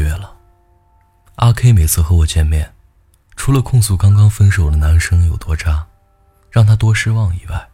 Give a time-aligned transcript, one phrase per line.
[0.00, 0.34] 月了，
[1.36, 2.74] 阿 K 每次和我见面，
[3.36, 5.86] 除了控诉刚刚分手的男生有多渣，
[6.50, 7.68] 让他多失望以外，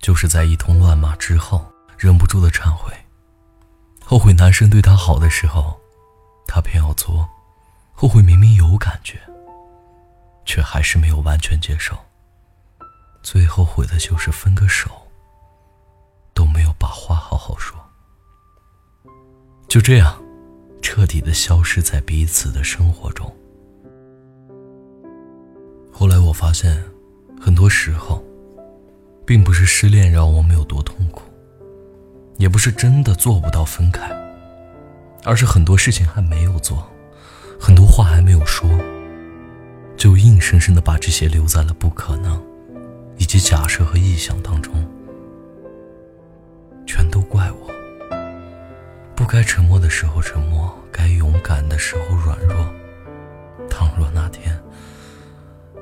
[0.00, 1.66] 就是在一通乱骂之后，
[1.96, 2.92] 忍不住的忏悔，
[4.04, 5.80] 后悔男生对他好的时候，
[6.46, 7.28] 他偏要作，
[7.92, 9.18] 后悔明明有感觉，
[10.44, 11.98] 却还是没有完全接受，
[13.22, 14.90] 最后悔的就是分个手，
[16.34, 17.78] 都没有把话好好说，
[19.68, 20.23] 就这样。
[20.94, 23.28] 彻底的消失在彼此的生活中。
[25.90, 26.80] 后来我发现，
[27.40, 28.22] 很多时候，
[29.26, 31.22] 并不是失恋让我们有多痛苦，
[32.36, 34.08] 也不是真的做不到分开，
[35.24, 36.86] 而是很多事情还没有做，
[37.58, 38.70] 很多话还没有说，
[39.96, 42.40] 就硬生生的把这些留在了不可能，
[43.18, 44.72] 以及假设和臆想当中。
[46.86, 47.73] 全都怪我。
[49.16, 52.66] 不该沉默的时候沉默，该勇敢的时候软弱。
[53.70, 54.60] 倘若那天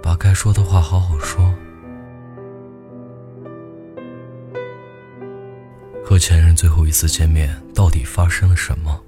[0.03, 1.53] 把该说的话好好说，
[6.05, 9.01] 和前任最后一次见面到底发生了什么？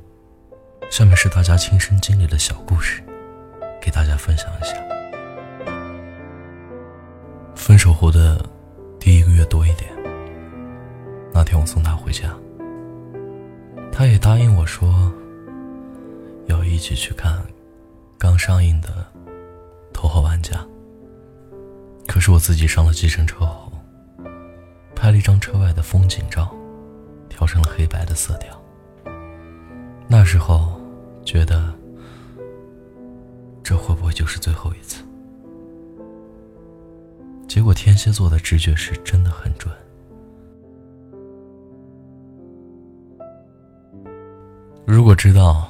[0.90, 3.02] 下面是大家亲身经历的小故事，
[3.80, 4.74] 给大家分享一下。
[7.54, 8.44] 分手后的
[8.98, 9.90] 第一个月多一点，
[11.32, 12.34] 那天我送他回家。
[13.96, 15.08] 他也答应我说，
[16.46, 17.40] 要一起去看
[18.18, 18.88] 刚上映的
[19.92, 20.56] 《头号玩家》。
[22.04, 23.70] 可是我自己上了计程车后，
[24.96, 26.52] 拍了一张车外的风景照，
[27.28, 28.60] 调成了黑白的色调。
[30.08, 30.80] 那时候
[31.24, 31.72] 觉得，
[33.62, 35.04] 这会不会就是最后一次？
[37.46, 39.72] 结果天蝎座的直觉是真的很准。
[45.14, 45.68] 我知道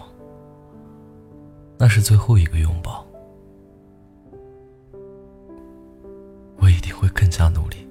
[1.76, 3.04] 那是最后一个拥抱，
[6.56, 7.86] 我一定会更加努力，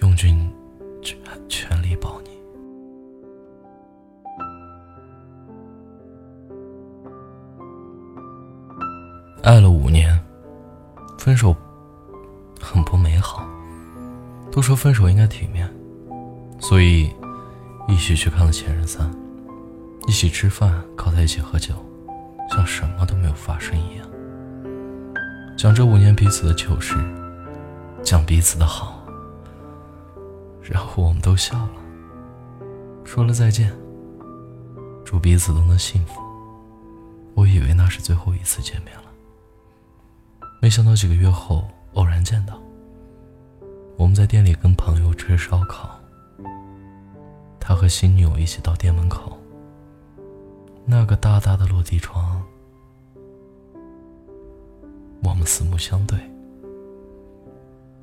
[0.00, 0.52] 用尽
[1.00, 1.16] 全
[1.48, 2.30] 全力保你。
[9.44, 10.20] 爱了五年，
[11.16, 11.54] 分手
[12.60, 13.48] 很不美好。
[14.50, 15.72] 都说分手应该体面，
[16.58, 17.08] 所以。
[17.90, 19.10] 一起去看了《前任三》，
[20.08, 21.74] 一起吃饭，靠在一起喝酒，
[22.50, 24.08] 像什么都没有发生一样。
[25.54, 26.96] 讲这五年彼此的糗事，
[28.02, 29.04] 讲彼此的好，
[30.62, 31.70] 然后我们都笑了，
[33.04, 33.70] 说了再见，
[35.04, 36.22] 祝彼此都能幸福。
[37.34, 39.04] 我以为那是最后一次见面了，
[40.62, 42.58] 没想到几个月后偶然见到，
[43.98, 46.00] 我们在店里跟朋友吃烧烤。
[47.60, 49.37] 他和新女友一起到店门口，
[50.90, 52.42] 那个大大的落地窗，
[55.22, 56.18] 我们四目相对。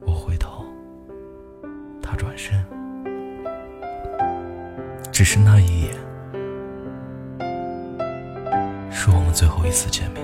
[0.01, 0.63] 我回头，
[2.00, 2.63] 他转身，
[5.12, 5.95] 只是那一眼，
[8.91, 10.24] 是我们最后一次见面。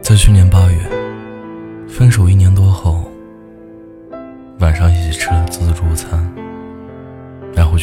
[0.00, 0.65] 在去年八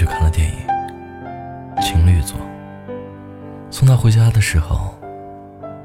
[0.04, 1.82] 去看了电影。
[1.82, 2.38] 情侣座。
[3.72, 4.94] 送他回家的时候，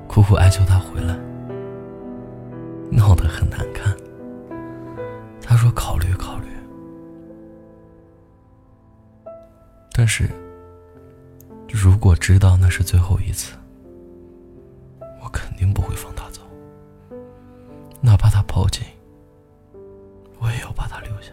[0.08, 1.16] 苦苦哀求他回来，
[2.90, 3.96] 闹得很难看。
[5.40, 6.48] 他说考虑考虑，
[9.92, 10.28] 但是
[11.68, 13.56] 如果知道那是最后一次，
[15.22, 16.42] 我肯定不会放他走，
[18.00, 18.82] 哪怕他报警。
[20.40, 21.32] 我也要把他留下。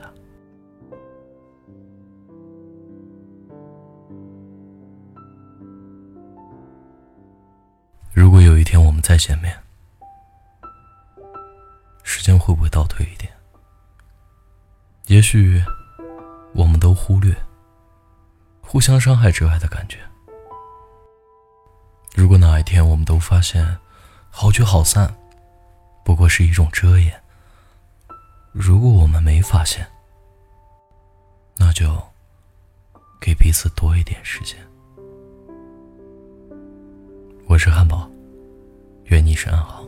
[8.65, 9.57] 天我们再见面，
[12.03, 13.31] 时间会不会倒退一点？
[15.05, 15.63] 也许
[16.53, 17.33] 我们都忽略
[18.59, 19.99] 互相伤害之外的感觉。
[22.15, 23.77] 如果哪一天我们都发现
[24.31, 25.13] 好聚好散
[26.03, 27.21] 不过是一种遮掩。
[28.51, 29.85] 如果我们没发现，
[31.57, 32.01] 那就
[33.19, 34.57] 给彼此多一点时间。
[37.47, 38.09] 我是汉堡，
[39.05, 39.85] 愿你一生安好。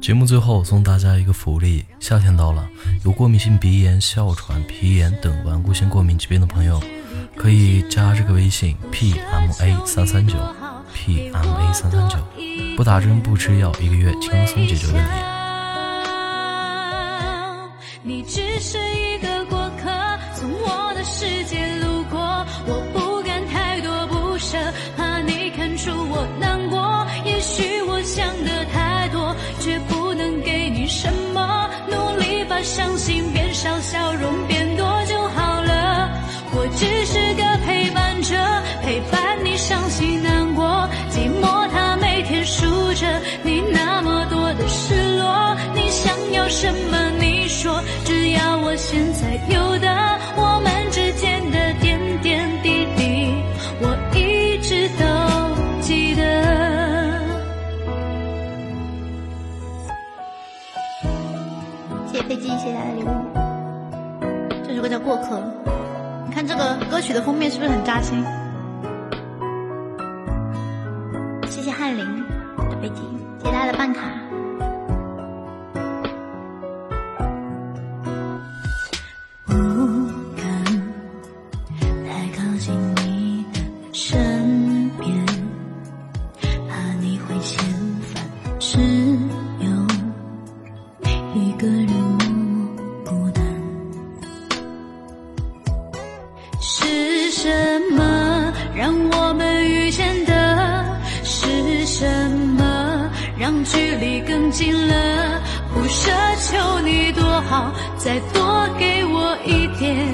[0.00, 2.68] 节目最后送大家一个福利夏天到了。
[3.04, 6.80] 有过敏性鼻炎哮喘皮炎等顽固性过敏疾病的朋友
[7.36, 10.34] 可以加这个微信 pma 三三九
[10.94, 12.16] pma 三三九。
[12.76, 15.10] 不打针不吃药一个月轻松解决问题。
[18.02, 19.01] 你只是一
[65.02, 65.42] 过客，
[66.28, 68.24] 你看这个歌曲的封面是不是很扎心？
[71.48, 72.04] 谢谢翰林，
[72.80, 73.02] 北京，
[73.38, 74.21] 谢谢大家的办卡。
[96.62, 100.86] 是什么让我们遇见的
[101.24, 103.10] 是什么？
[103.36, 105.42] 让距离更近了
[105.74, 106.10] 不奢
[106.48, 110.06] 求你多好再多给我一点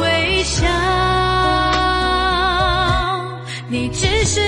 [0.00, 0.66] 微笑。
[3.68, 4.40] 你只是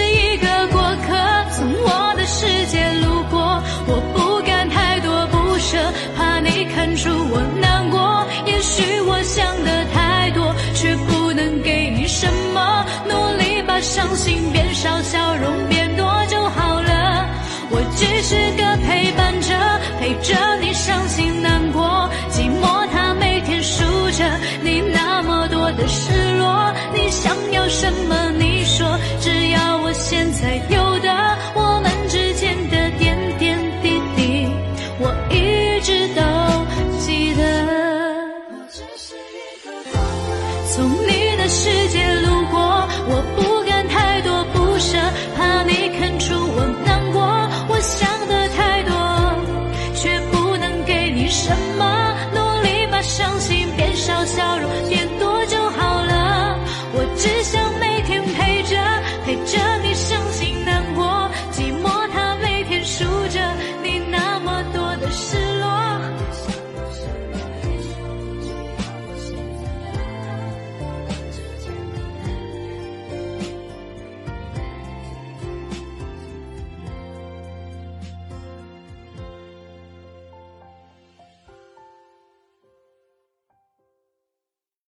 [25.81, 26.73] 的失落。
[26.94, 28.87] 你想要什么你说
[29.21, 34.49] 只要我现在有的我们之间的点点滴滴
[34.99, 36.23] 我一直都
[36.99, 37.43] 记得。
[38.50, 40.03] 我只是一个过客
[40.73, 42.30] 从你的世界路
[57.20, 57.60] 只想